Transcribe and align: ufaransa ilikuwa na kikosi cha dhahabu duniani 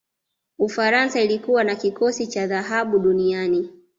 ufaransa 0.59 1.21
ilikuwa 1.21 1.63
na 1.63 1.75
kikosi 1.75 2.27
cha 2.27 2.47
dhahabu 2.47 2.99
duniani 2.99 3.69